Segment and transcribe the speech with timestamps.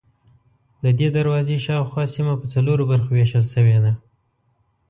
[0.83, 3.93] ددې دروازې شاوخوا سیمه په څلورو برخو وېشل شوې ده.